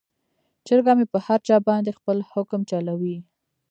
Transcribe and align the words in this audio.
چرګه 0.65 0.93
مې 0.97 1.05
په 1.13 1.17
هر 1.25 1.39
چا 1.47 1.57
باندې 1.67 1.97
خپل 1.99 2.17
حکم 2.31 2.61
چلوي. 2.69 3.17